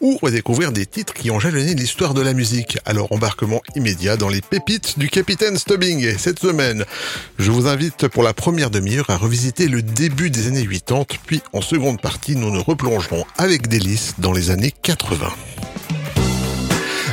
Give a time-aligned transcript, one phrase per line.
[0.00, 2.78] ou redécouvrir des titres qui ont jalonné l'histoire de la musique.
[2.84, 6.04] Alors embarquement immédiat dans les pépites du Capitaine Stubbing.
[6.04, 6.84] Et cette semaine,
[7.38, 11.42] je vous invite pour la première demi-heure à revisiter le début des années 80, puis
[11.52, 15.28] en seconde partie, nous nous replongerons avec délice dans les années 80.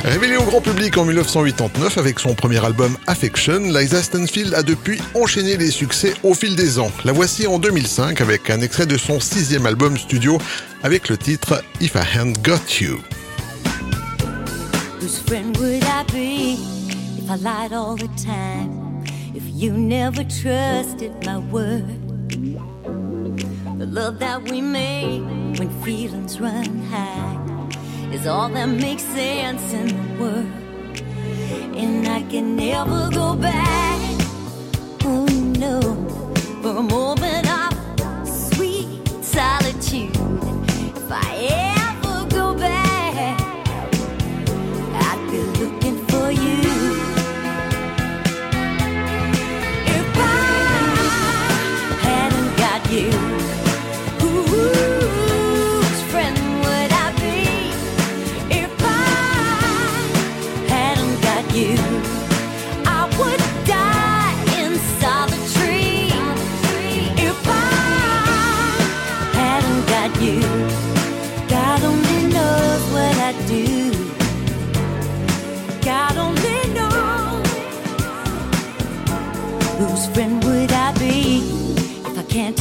[0.04, 5.00] Révélé au grand public en 1989 avec son premier album Affection, Liza Stanfield a depuis
[5.14, 6.90] enchaîné les succès au fil des ans.
[7.04, 10.38] La voici en 2005 avec un extrait de son sixième album studio
[10.82, 12.98] avec le titre If I Hadn't Got You.
[15.00, 16.58] Whose friend would I be
[17.18, 19.04] if I lied all the time?
[19.34, 21.84] If you never trusted my word?
[23.78, 25.22] The love that we make
[25.58, 27.45] when feelings run high
[28.12, 30.46] is all that makes sense in the world.
[31.76, 34.00] And I can never go back.
[35.04, 35.26] Oh
[35.58, 35.80] no,
[36.62, 38.88] for a moment of sweet
[39.22, 40.16] solitude.
[40.96, 41.65] If I ever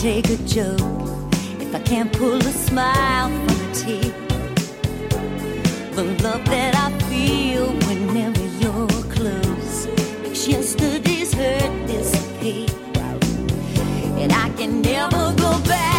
[0.06, 4.14] take a joke, if I can't pull a smile from a tear.
[5.96, 9.88] The love that I feel whenever you're close
[10.22, 12.68] makes yesterday's hurt disappear,
[14.22, 15.95] and I can never go back.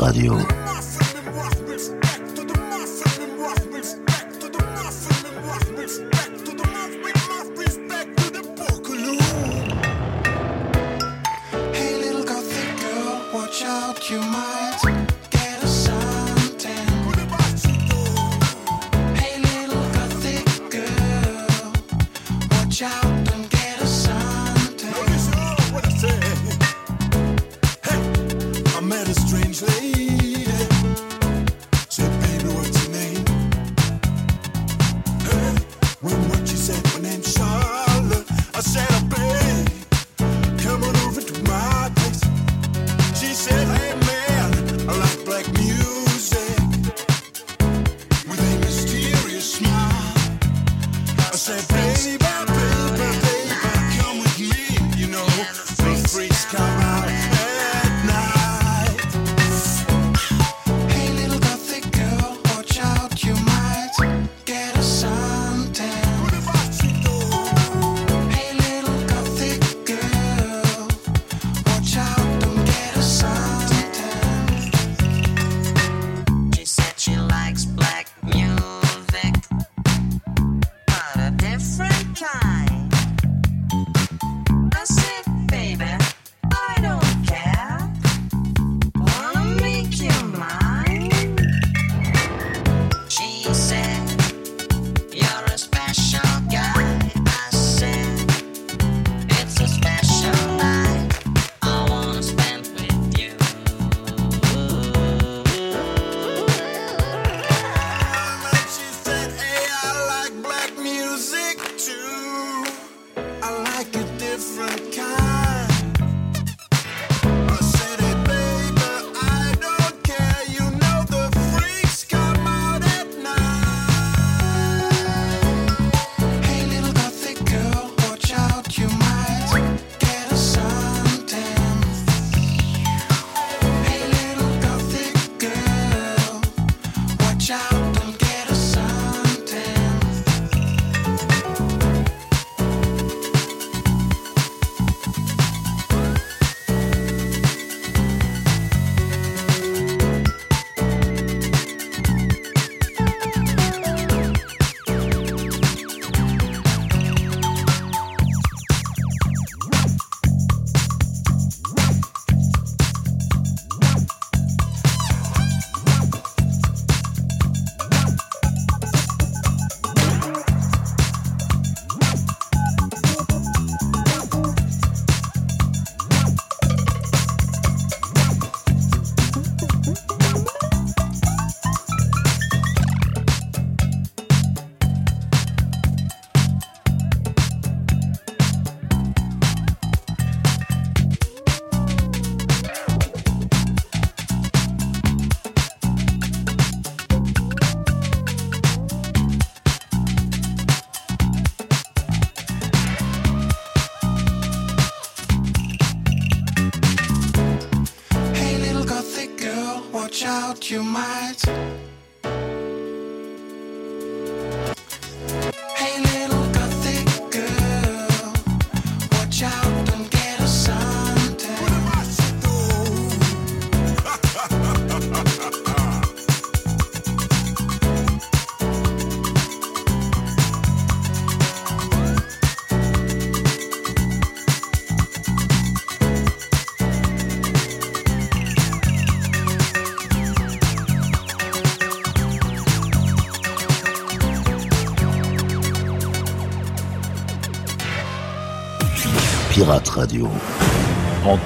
[0.00, 0.69] Radio.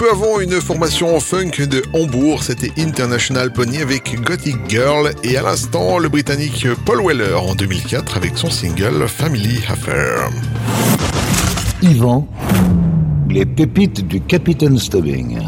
[0.00, 5.36] peu avant, une formation en funk de Hambourg, c'était International Pony avec Gothic Girl et
[5.36, 10.30] à l'instant, le Britannique Paul Weller en 2004 avec son single Family Affair.
[11.82, 12.26] Yvan,
[13.28, 15.38] les pépites du Capitaine Stubbing.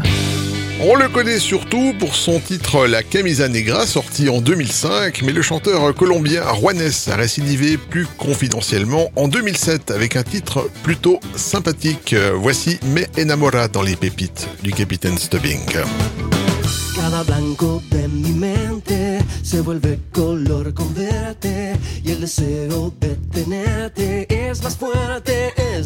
[0.85, 5.41] On le connaît surtout pour son titre La Camisa Negra, sorti en 2005, mais le
[5.41, 12.13] chanteur colombien Juanes a récidivé plus confidentiellement en 2007 avec un titre plutôt sympathique.
[12.35, 15.61] Voici Me Enamora dans les pépites du capitaine Stubbing.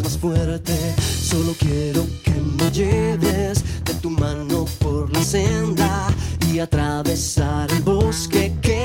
[0.03, 0.73] más fuerte.
[0.99, 6.07] Solo quiero que me lleves de tu mano por la senda
[6.51, 8.76] y atravesar el bosque que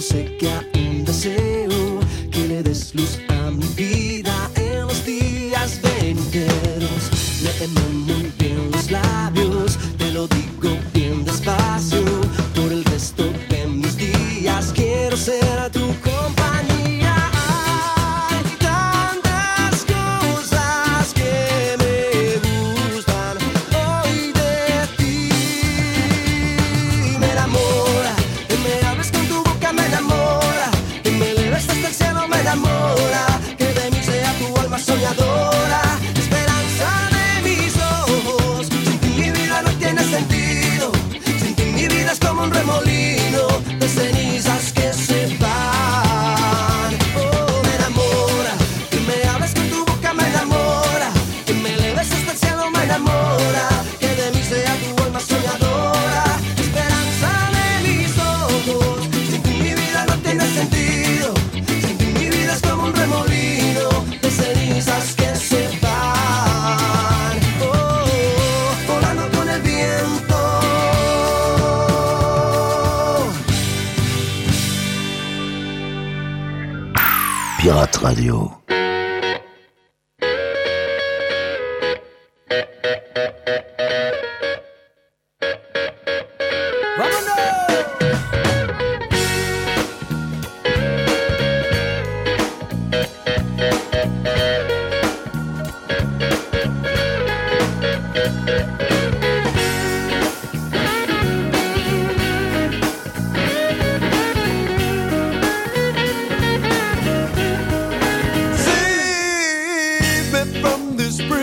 [0.00, 3.29] sé que hay un deseo que le des luz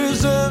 [0.07, 0.46] years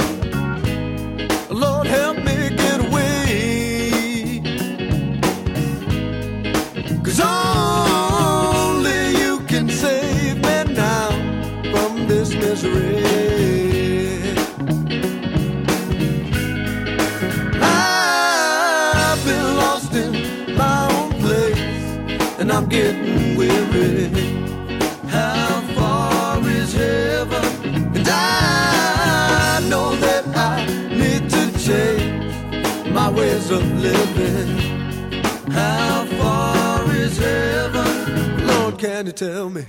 [33.57, 34.49] of living.
[35.51, 38.47] How far is heaven?
[38.47, 39.65] Lord, can you tell me?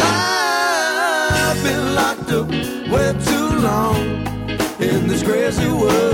[0.00, 2.48] I've been locked up
[2.92, 3.96] way too long
[4.80, 6.13] in this crazy world.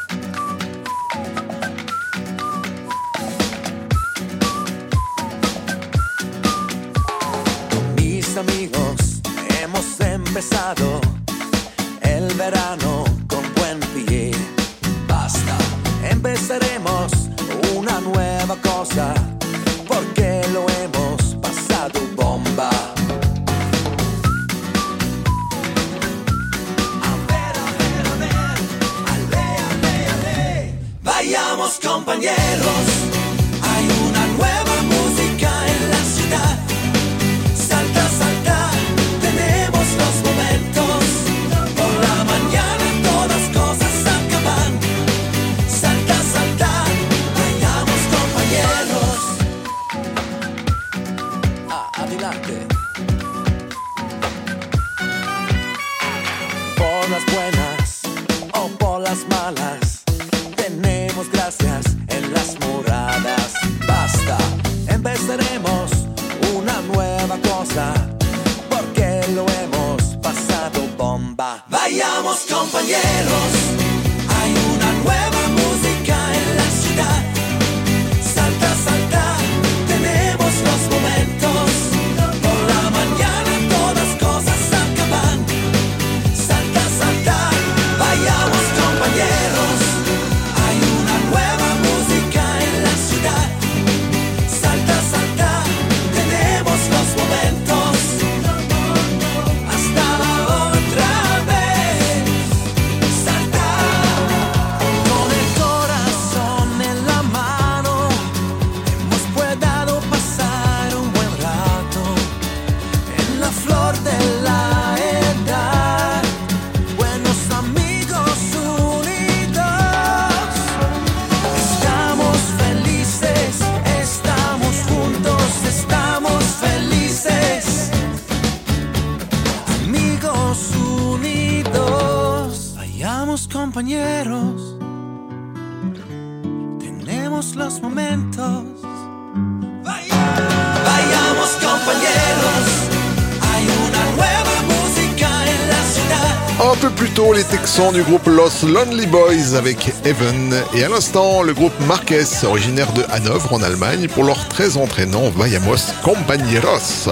[147.71, 150.53] son du groupe Los Lonely Boys avec Evan.
[150.75, 155.29] Et à l'instant, le groupe Marquez, originaire de Hanovre en Allemagne, pour leur très entraînant
[155.29, 157.09] Vayamos Compañeros.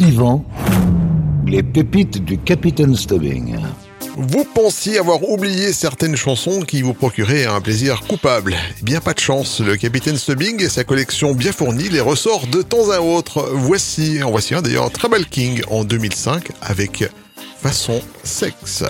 [0.00, 0.44] Yvan,
[1.46, 3.56] les pépites du Capitaine Stubbing.
[4.16, 8.56] Vous pensiez avoir oublié certaines chansons qui vous procuraient un plaisir coupable.
[8.80, 12.48] Eh bien pas de chance, le capitaine Stubbing et sa collection bien fournie les ressort
[12.48, 13.48] de temps à autre.
[13.52, 17.04] Voici, en voici un d'ailleurs, Trouble King en 2005 avec
[17.62, 18.82] façon sexe.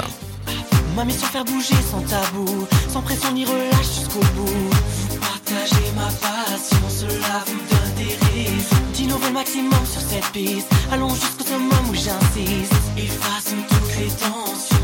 [0.96, 4.70] M'a mission faire bouger sans tabou, sans pression ni relâche jusqu'au bout.
[5.10, 8.74] Vous partagez ma passion, cela vous donne des risques.
[8.94, 12.74] D'innover le maximum sur cette piste, allons jusqu'au summum où j'insiste.
[12.96, 14.81] Effaçons toutes les tensions.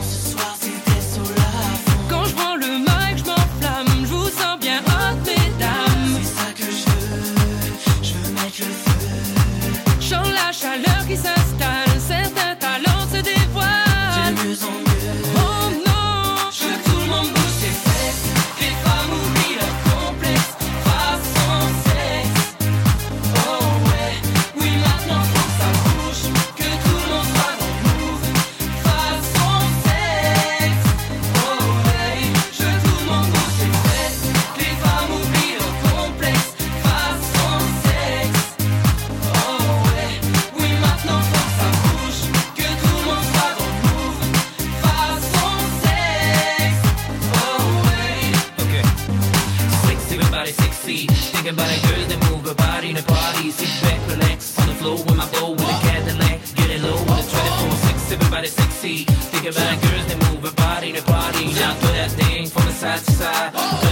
[62.98, 63.87] outside.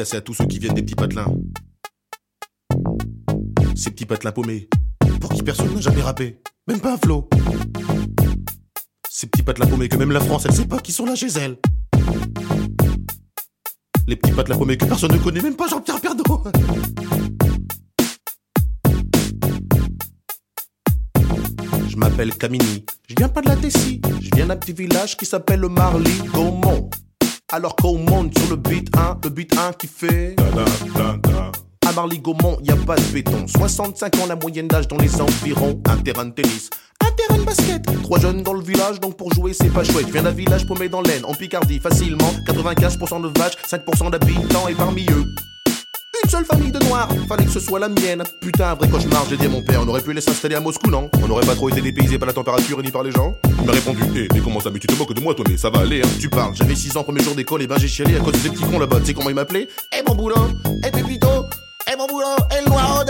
[0.00, 1.26] Dédicacé à tous ceux qui viennent des petits patelins.
[3.76, 4.70] Ces petits patelins paumés,
[5.20, 7.28] pour qui personne n'a jamais rappé, même pas un flow.
[9.10, 11.26] Ces petits patelins paumés que même la France, elle sait pas qui sont là chez
[11.26, 11.58] elle.
[14.06, 16.44] Les petits patelins paumés que personne ne connaît, même pas Jean-Pierre Pernaut.
[21.88, 25.26] Je m'appelle Camini, je viens pas de la Tessie, je viens d'un petit village qui
[25.26, 26.88] s'appelle le Marly Gaumont.
[27.52, 30.36] Alors qu'on monte sur le beat 1, le beat 1 qui fait.
[31.86, 33.48] À Marly Gaumont, y a pas de béton.
[33.48, 35.80] 65 ans la moyenne d'âge dans les environs.
[35.88, 36.70] Un terrain de tennis,
[37.04, 37.82] un terrain de basket.
[38.04, 40.08] Trois jeunes dans le village, donc pour jouer c'est pas chouette.
[40.10, 42.30] Viens d'un village paumé dans l'Aisne, en Picardie, facilement.
[42.46, 45.24] 95% de vaches, 5% d'habitants et parmi eux.
[46.30, 48.22] Seule famille de noirs, fallait que ce soit la mienne.
[48.40, 50.88] Putain, vrai cauchemar, j'ai dit à mon père, on aurait pu les s'installer à Moscou,
[50.88, 53.66] non On n'aurait pas trop été dépaysé par la température ni par les gens Il
[53.66, 55.70] m'a répondu, hé, mais comment ça, mais tu te moques de moi, toi, mais ça
[55.70, 56.08] va aller, hein.
[56.20, 58.48] Tu parles, j'avais 6 ans, premier jour d'école, et ben j'ai chialé à cause des
[58.48, 59.00] petits cons là-bas.
[59.00, 60.36] Tu sais comment ils m'appelaient Eh mon boulot,
[60.86, 61.46] eh Pépito,
[61.92, 63.04] eh mon boulot, eh le noir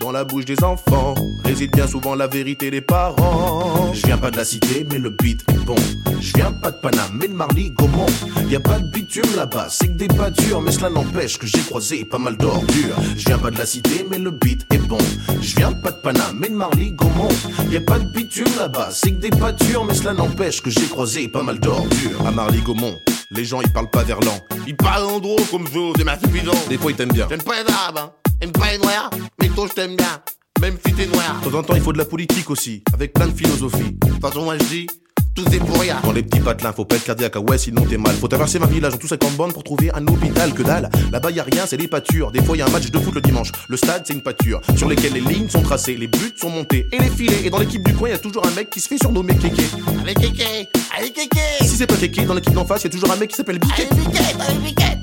[0.00, 3.92] dans la bouche des enfants réside bien souvent la vérité des parents.
[3.92, 5.76] Je viens pas de la cité, mais le beat est bon.
[6.20, 8.06] Je viens pas de Paname, mais de Marly Gaumont.
[8.48, 11.60] Y a pas de bitume là-bas, c'est que des pâtures, mais cela n'empêche que j'ai
[11.60, 12.96] croisé pas mal d'ordures.
[13.16, 14.98] Je viens pas de la cité, mais le beat est bon.
[15.40, 17.28] Je viens pas de Paname, mais de Marly Gaumont.
[17.70, 20.86] Y a pas de bitume là-bas, c'est que des pâtures, mais cela n'empêche que j'ai
[20.88, 22.26] croisé pas mal d'ordures.
[22.26, 22.96] À Marly Gaumont.
[23.32, 26.50] Les gens ils parlent pas verlan, ils parlent en gros comme vous, c'est ma suffisant.
[26.68, 27.28] Des fois ils t'aiment bien.
[27.28, 28.19] J'aime pas les arabes, hein.
[28.48, 30.20] Pas les noirs, mais toi je t'aime bien.
[30.60, 31.40] Même si t'es noir.
[31.44, 33.92] De temps en temps il faut de la politique aussi, avec plein de philosophie.
[33.92, 34.86] De toute façon moi je dis,
[35.34, 35.98] tout est pour rien.
[36.02, 38.14] Dans les petits patelins, faut pas être cardiaque, ah ouais, sinon t'es mal.
[38.16, 40.90] Faut traverser ma village en tout 50 bandes pour trouver un hôpital que dalle.
[41.12, 42.30] Là-bas y a rien, c'est des pâtures.
[42.32, 43.52] Des fois y a un match de foot le dimanche.
[43.68, 46.86] Le stade, c'est une pâture sur lesquelles les lignes sont tracées, les buts sont montés
[46.92, 47.44] et les filets.
[47.44, 49.62] Et dans l'équipe du coin, y a toujours un mec qui se fait surnommer Kéké.
[50.02, 51.40] Allez Kéké, allez Kéké.
[51.60, 53.58] Si c'est pas Kéké, dans l'équipe d'en face, y a toujours un mec qui s'appelle
[53.58, 53.88] Biquet.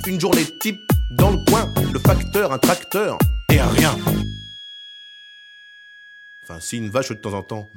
[0.06, 0.80] Une journée type
[1.12, 3.18] dans le coin, le facteur, un tracteur
[3.52, 3.96] et rien.
[6.44, 7.70] Enfin, si une vache de temps en temps.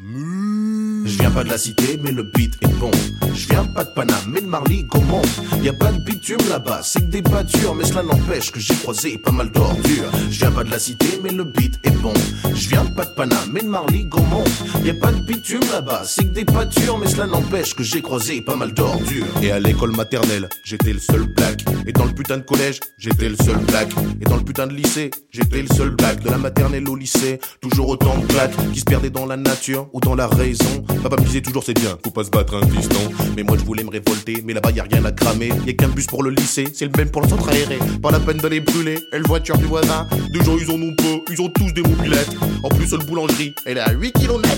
[1.04, 2.90] Je viens pas de la cité, mais le beat est bon.
[3.34, 5.22] Je viens pas de Paname, mais de Marly Gaumont.
[5.62, 8.74] Y a pas de bitume là-bas, c'est que des pâtures, mais cela n'empêche que j'ai
[8.74, 10.10] croisé pas mal d'ordures.
[10.30, 12.12] Je viens pas de la cité, mais le beat est bon.
[12.54, 14.44] Je viens pas de Paname, mais de Marly Gaumont.
[14.84, 18.02] Y a pas de bitume là-bas, c'est que des pâtures, mais cela n'empêche que j'ai
[18.02, 19.26] croisé pas mal d'ordures.
[19.42, 21.64] Et à l'école maternelle, j'étais le seul black.
[21.86, 23.88] Et dans le putain de collège, j'étais le seul black.
[24.20, 26.20] Et dans le putain de lycée, j'étais le seul black.
[26.20, 29.88] De la maternelle au lycée, toujours autant de claques qui se perdaient dans la nature
[29.92, 30.84] ou dans la raison.
[31.02, 33.10] Papa me disait toujours c'est bien, faut pas se battre un fiston.
[33.36, 35.50] Mais moi je voulais me révolter, mais là-bas y a rien à cramer.
[35.66, 37.78] Y a qu'un bus pour le lycée, c'est le même pour le centre aéré.
[38.02, 40.06] Pas la peine de les brûler, et le voiture du voisin.
[40.32, 42.36] Déjà ils en ont pas, ils ont tous des mobilettes.
[42.62, 44.48] En plus le boulangerie, elle est à 8 km.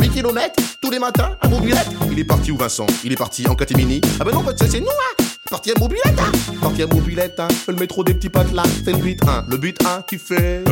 [0.00, 1.88] 8 km tous les matins, à mobilette.
[2.10, 4.00] Il est parti où Vincent Il est parti en catimini.
[4.20, 7.48] Ah ben non, ça c'est nous hein Parti à mobilette, hein Parti à mobilette, hein
[7.68, 9.46] Le métro des petits patelins, c'est le beat 1.
[9.48, 10.62] Le beat 1 qui fait.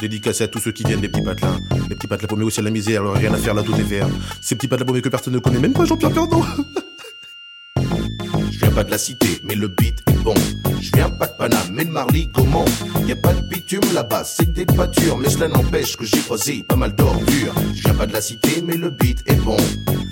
[0.00, 1.60] Dédicacé à tous ceux qui viennent des petits patelins.
[1.88, 3.82] Les petits patelins paumés aussi à la misère, alors rien à faire là, tout est
[3.82, 4.08] vert.
[4.40, 6.44] Ces petits patelins paumés que personne ne connaît, même pas Jean-Pierre Pernaut.
[8.50, 10.34] Je viens pas de la cité, mais le beat est bon.
[10.80, 12.64] Je viens pas de Paname, mais de Marly Gaumont.
[13.06, 16.64] Y a pas de bitume là-bas, c'est des pâtures, mais cela n'empêche que j'ai croisé
[16.68, 17.54] pas mal d'ordures.
[17.74, 19.56] Je viens pas de la cité, mais le beat est bon.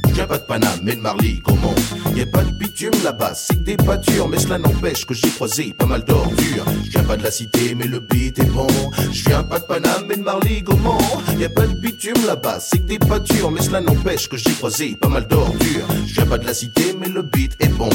[0.09, 1.75] Je viens pas de Paname, mais de Marly Gaumont.
[2.15, 5.75] Y a pas de bitume là-bas, c'est des pâtures, mais cela n'empêche que j'ai croisé
[5.77, 6.65] pas mal d'ordures.
[6.85, 8.69] Je viens pas de la cité, mais le beat est bon.
[9.13, 10.99] Je viens pas de Paname, mais de Marly Gaumont.
[11.39, 14.97] Y a pas de bitume là-bas, c'est des pâtures, mais cela n'empêche que j'ai croisé
[14.97, 15.87] pas mal d'ordures.
[16.07, 17.91] Je viens pas de la cité, mais le beat est bon.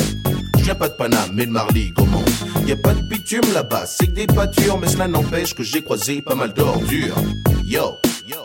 [0.59, 2.23] Je viens pas de Paname, mais de Marly Gaumont.
[2.67, 5.81] Y a pas de bitume là-bas, c'est que des pâtures, mais cela n'empêche que j'ai
[5.81, 7.15] croisé pas mal d'ordures.
[7.63, 8.37] Yo, yo.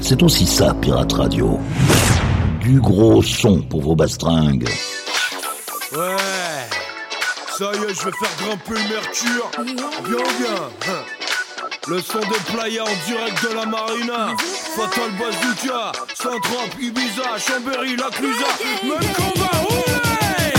[0.00, 1.60] C'est aussi ça, Pirate Radio.
[2.60, 4.68] Du gros son pour vos bastringues.
[5.92, 6.16] Ouais.
[7.58, 9.50] Ça y est, je vais faire grimper le mercure.
[10.08, 10.94] Bien, bien.
[11.86, 14.34] Le son de Playa en direct de la Marina.
[14.74, 18.50] Fatal Bazooka, Saint-Trope, Ibiza, Chambéry, La Clusa.
[18.82, 20.52] Même combat, ouais!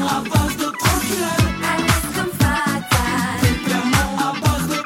[0.00, 1.46] À de tranquillade.
[1.62, 2.24] À à base de
[4.18, 4.78] à base de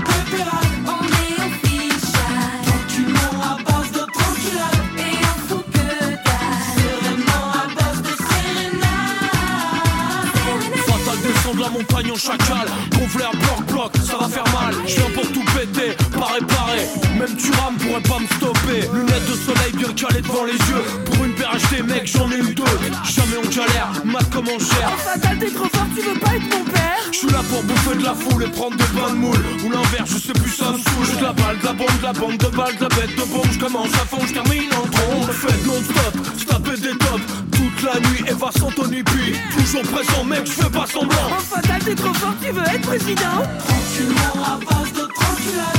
[11.50, 15.32] à la montagne en chacal Conflère bloc bloc, ça va faire mal Je viens pour
[15.32, 15.96] tout péter,
[16.34, 16.86] réparer.
[17.18, 18.88] Même tu rames pourrait pas me stopper.
[18.92, 20.84] Lunettes de soleil bien calées devant les yeux.
[21.04, 22.64] Pour une paire achetée mec j'en ai eu deux.
[23.04, 24.90] Jamais on galère, mat comme on gère.
[24.98, 26.98] Fatal, t'es trop fort, tu veux pas être mon père.
[27.12, 29.70] Je suis là pour bouffer de la foule et prendre des bains de moule Ou
[29.70, 31.06] l'inverse, je sais plus ça me saoule.
[31.10, 33.16] J'ai de la balle, de la bombe, de la bande de balles, de la bête
[33.16, 33.50] de bombe.
[33.52, 37.22] Je commence à fond, je termine en trombe Faites non-stop, se taper des tops.
[37.52, 41.38] Toute la nuit, Eva Santoni puis Toujours présent mec, je fais pas semblant.
[41.38, 43.42] Fatal, t'es trop fort, tu veux être président.
[43.66, 45.73] Tranquillement à base de tranquillade.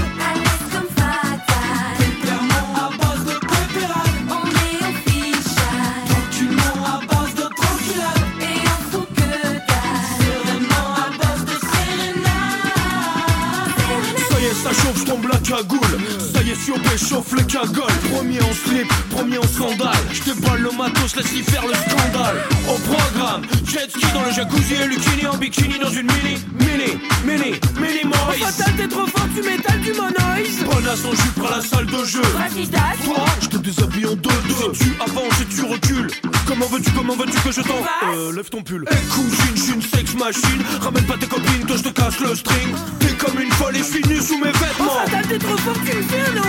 [14.96, 16.25] Je tombe la cagoule.
[16.64, 17.92] Siopé chauffe les cagoles.
[18.14, 19.96] Premier en slip, premier en sandales.
[20.14, 22.38] Je déballe le matos, laisse y faire le scandale.
[22.68, 27.00] Au programme, jet ski dans le jacuzzi et Lucini en bikini dans une mini, mini,
[27.26, 28.44] mini, mini Oh Moïse.
[28.44, 32.04] Fatal, t'es trop fort, tu m'étales du monoïse Bonasse en jupe à la salle de
[32.06, 32.22] jeu.
[32.38, 34.72] Racistache Toi, je te déshabille en deux, deux.
[34.74, 36.08] Tu avances et tu recules.
[36.48, 37.76] Comment veux-tu, comment veux-tu que je t'en.
[38.16, 38.86] Euh, lève ton pull.
[39.14, 40.62] Cousine, je suis une sex machine.
[40.82, 42.74] Ramène pas tes copines que je te casse le string.
[43.00, 45.06] T'es comme une folle et je sous mes Oh vêtements.
[45.06, 46.45] Fatal, t'es trop fort, tu me fais un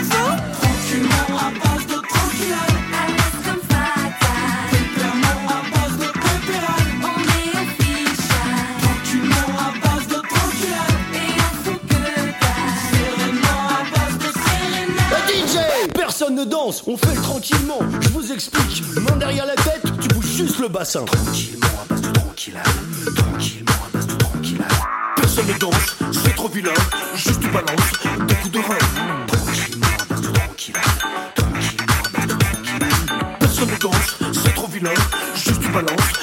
[16.89, 17.79] On fait le tranquillement.
[18.01, 18.83] Je vous explique.
[18.97, 21.05] Main derrière la tête, tu bouges juste le bassin.
[21.05, 22.63] Tranquillement à base de tranquillade.
[23.15, 24.73] Tranquillement à base de tranquillade.
[25.17, 26.71] Personne ne danse, c'est trop vilain.
[27.15, 29.36] Juste tu balances des coups de rein.
[34.33, 34.91] C'est trop vilain.
[35.35, 36.16] Juste tu balances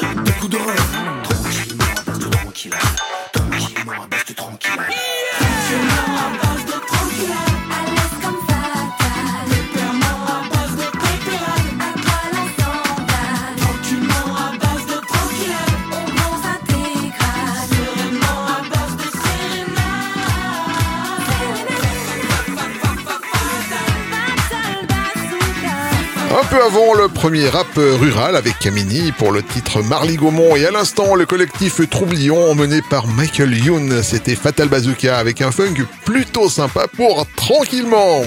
[26.54, 30.72] peu avant le premier rap rural avec Camini pour le titre Marly Gaumont et à
[30.72, 34.04] l'instant le collectif Troublion emmené par Michael Youn.
[34.04, 38.22] C'était Fatal Bazooka avec un funk plutôt sympa pour tranquillement.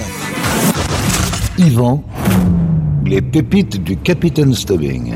[1.59, 2.05] Yvan,
[3.05, 5.15] les pépites du Capitaine Stubbing.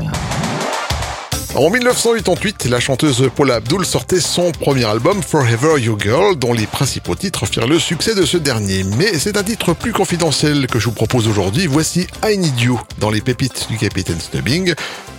[1.53, 6.65] En 1988, la chanteuse Paula Abdul sortait son premier album Forever You Girl, dont les
[6.65, 8.85] principaux titres firent le succès de ce dernier.
[8.97, 11.67] Mais c'est un titre plus confidentiel que je vous propose aujourd'hui.
[11.67, 14.73] Voici I Need You dans les pépites du Capitaine Stubbing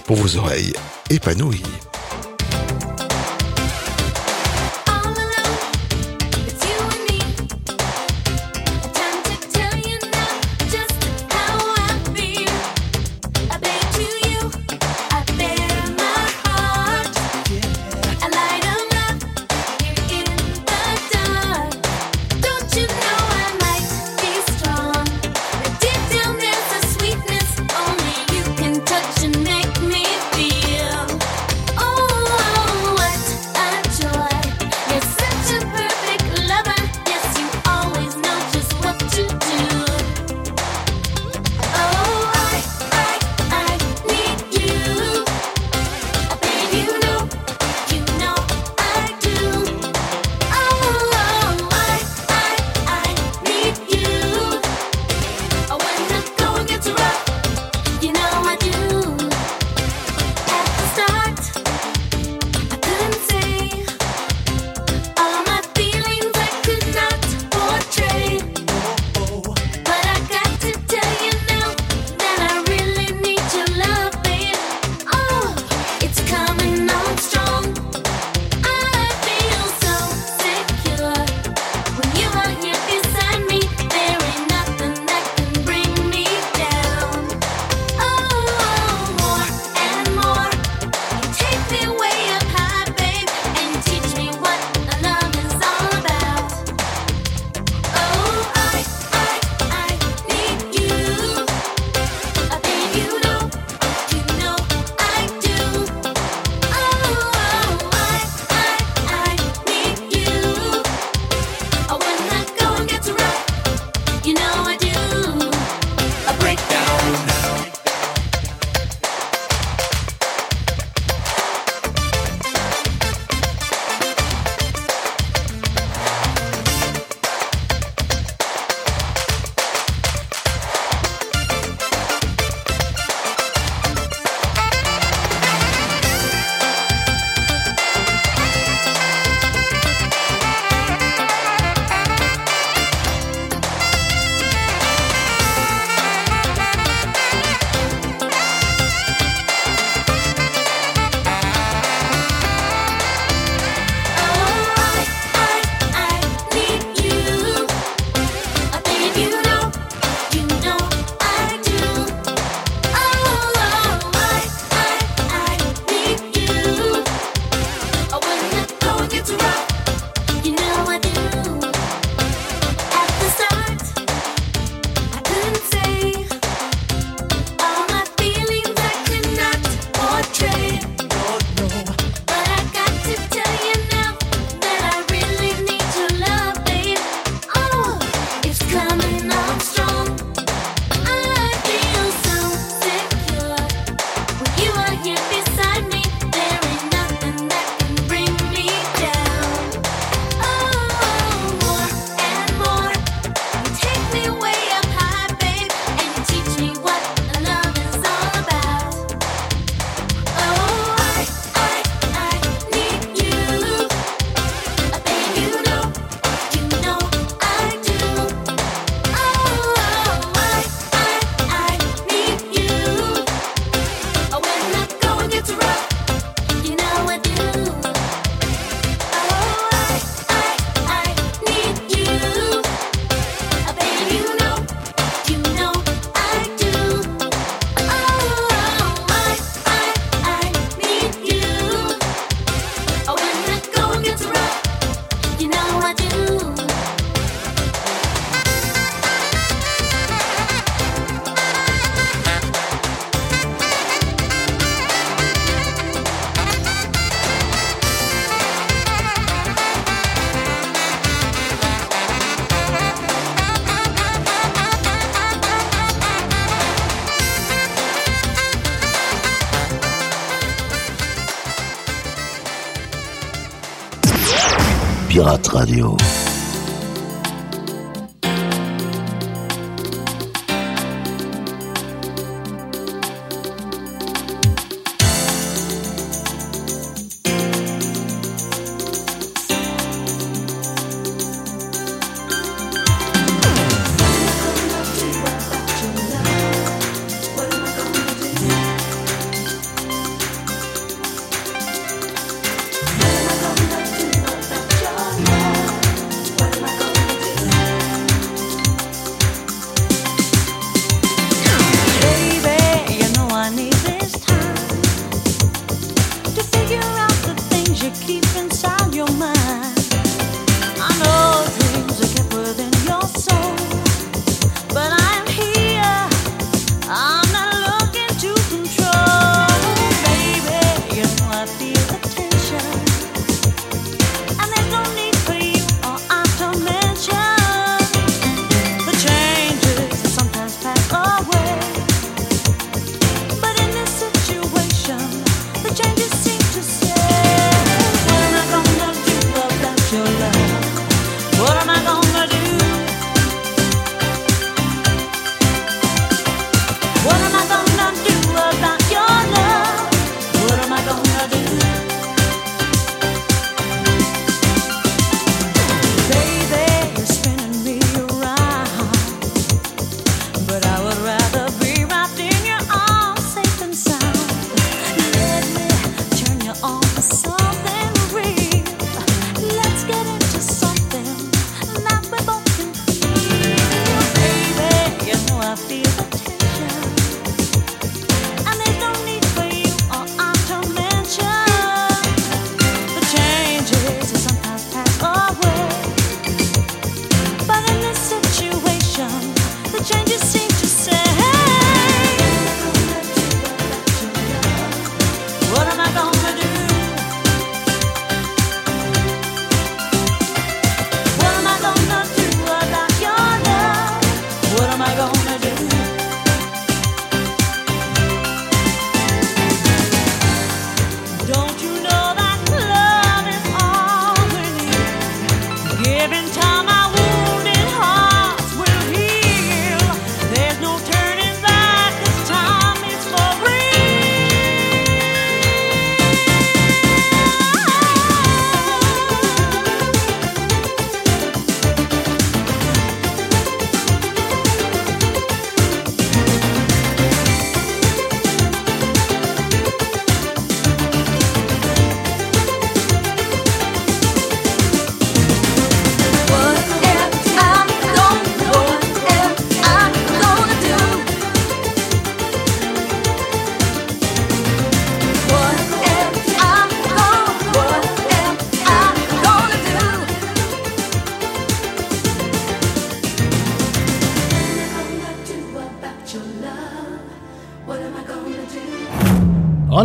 [0.06, 0.72] pour vos oreilles
[1.10, 1.62] épanouies.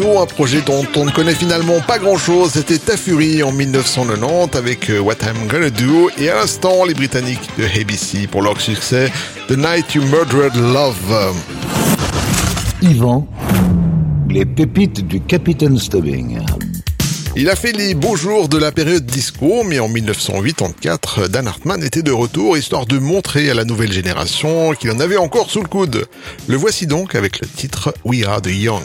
[0.00, 2.52] Un projet dont on ne connaît finalement pas grand-chose.
[2.52, 7.50] C'était Tafuri en 1990 avec euh, What I'm Gonna Do et à l'instant les Britanniques
[7.58, 9.10] de ABC pour leur succès
[9.48, 11.34] The Night You Murdered Love.
[12.80, 13.26] Yvan,
[14.30, 16.38] les pépites du Capitaine Stubbing.
[17.34, 21.82] Il a fait les beaux jours de la période disco, mais en 1984, Dan Hartman
[21.82, 25.60] était de retour, histoire de montrer à la nouvelle génération qu'il en avait encore sous
[25.60, 26.06] le coude.
[26.46, 28.84] Le voici donc avec le titre We Are the Young.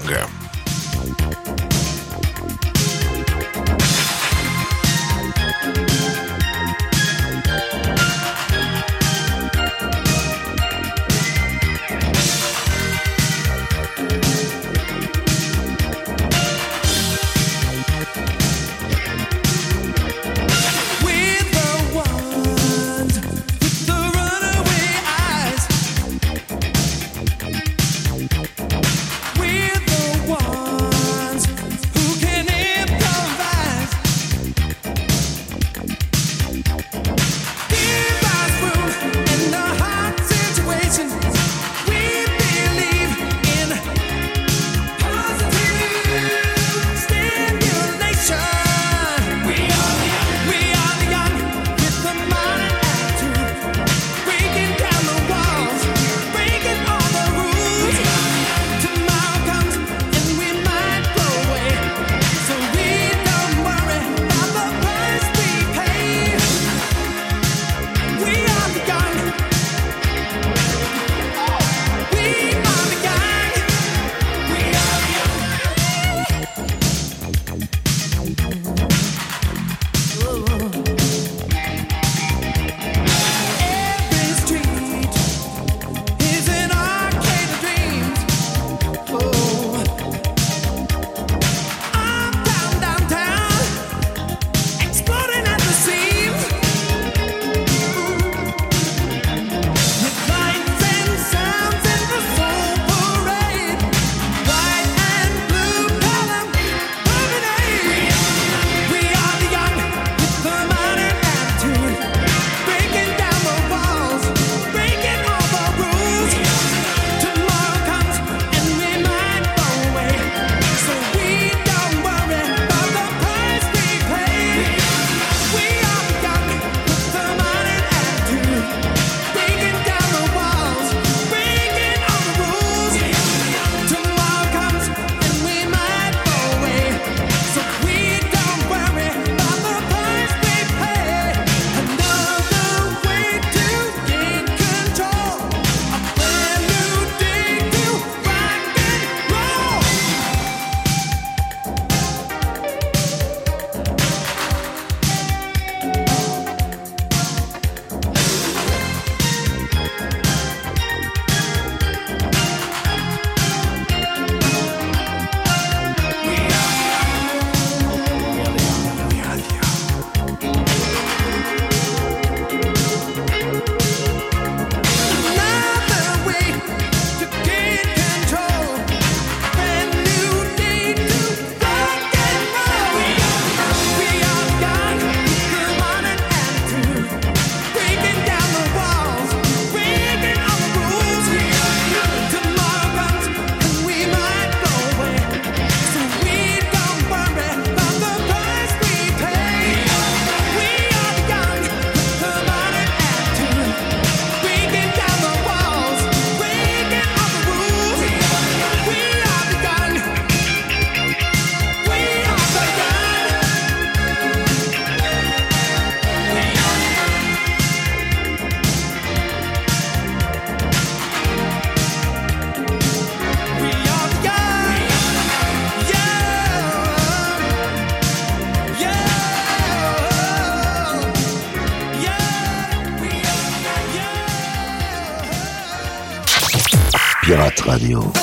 [237.74, 238.22] Radio.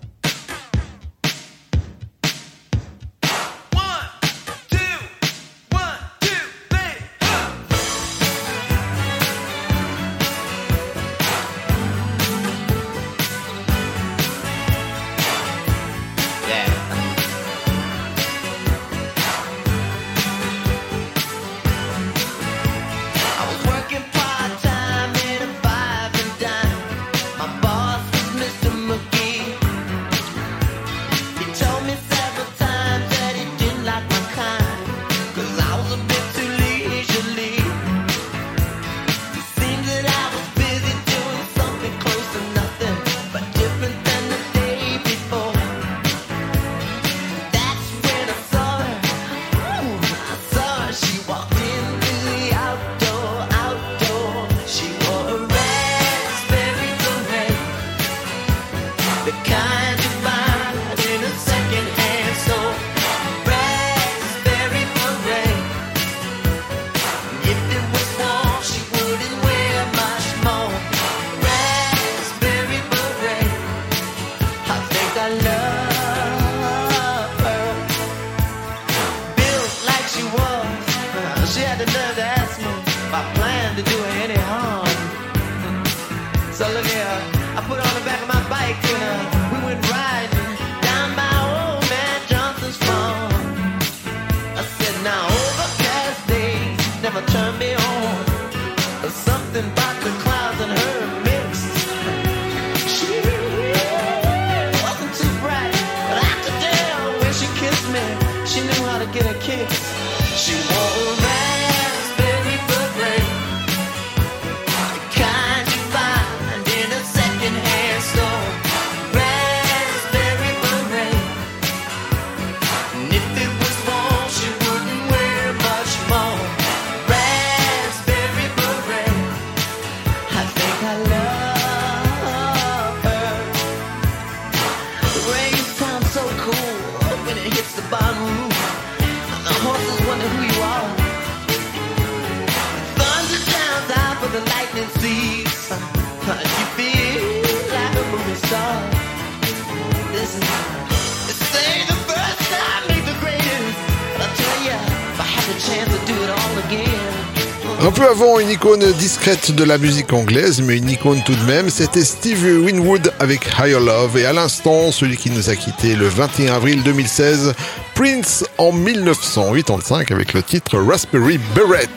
[159.23, 163.47] Discrète de la musique anglaise, mais une icône tout de même, c'était Steve Winwood avec
[163.59, 167.53] Higher Love, et à l'instant, celui qui nous a quitté le 21 avril 2016,
[167.93, 171.87] Prince en 1985 avec le titre Raspberry Beret.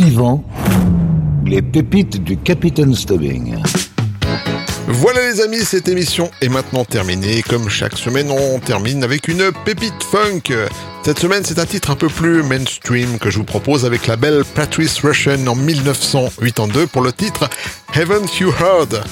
[0.00, 0.42] Yvan,
[1.46, 3.58] les pépites du Capitaine Stubbing.
[4.90, 7.42] Voilà les amis, cette émission est maintenant terminée.
[7.42, 10.54] Comme chaque semaine, on termine avec une pépite funk.
[11.04, 14.16] Cette semaine, c'est un titre un peu plus mainstream que je vous propose avec la
[14.16, 17.50] belle Patrice Rushen en 1982 pour le titre
[17.94, 19.04] Haven't You Heard?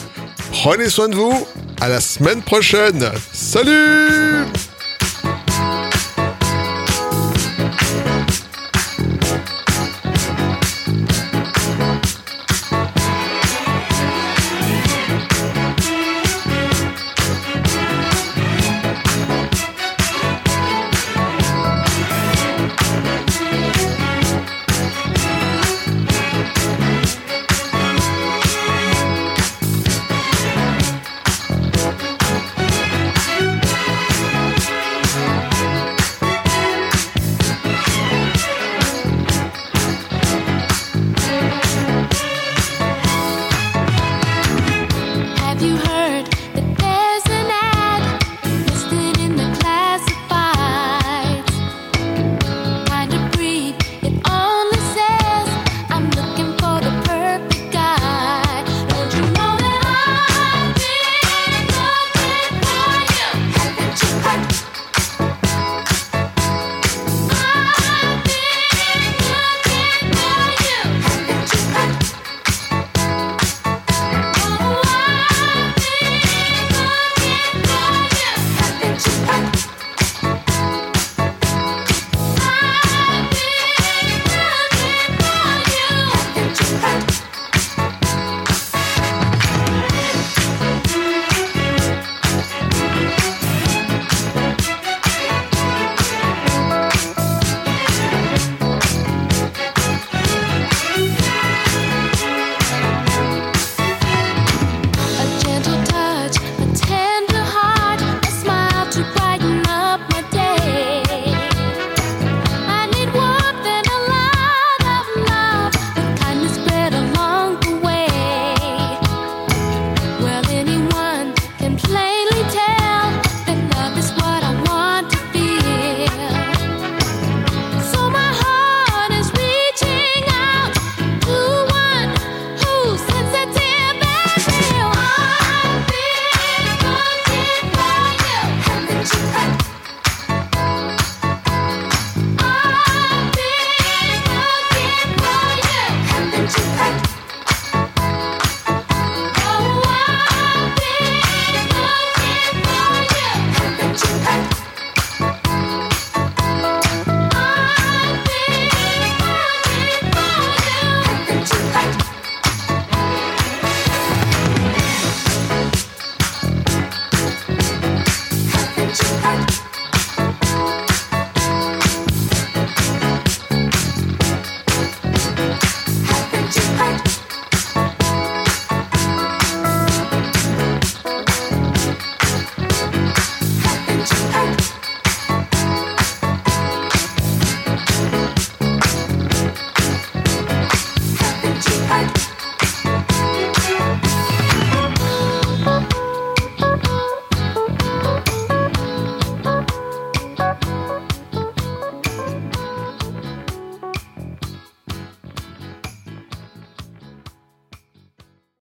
[0.50, 1.46] Prenez soin de vous,
[1.78, 3.10] à la semaine prochaine.
[3.34, 4.46] Salut